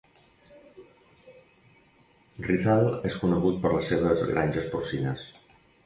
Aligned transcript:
Rizal 2.47 2.89
és 3.13 3.21
conegut 3.25 3.63
per 3.67 3.79
les 3.79 3.89
seves 3.95 4.29
granges 4.35 4.71
porcines. 4.75 5.33